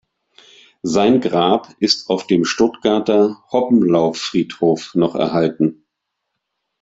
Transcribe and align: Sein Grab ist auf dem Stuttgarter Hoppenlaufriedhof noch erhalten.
Sein 0.81 1.21
Grab 1.21 1.75
ist 1.77 2.09
auf 2.09 2.25
dem 2.25 2.43
Stuttgarter 2.43 3.43
Hoppenlaufriedhof 3.51 4.95
noch 4.95 5.13
erhalten. 5.13 5.85